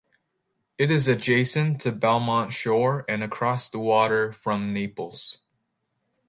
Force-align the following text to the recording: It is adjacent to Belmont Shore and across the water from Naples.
It 0.79 0.89
is 0.89 1.07
adjacent 1.07 1.81
to 1.81 1.91
Belmont 1.91 2.53
Shore 2.53 3.05
and 3.07 3.21
across 3.21 3.69
the 3.69 3.77
water 3.77 4.33
from 4.33 4.73
Naples. 4.73 5.37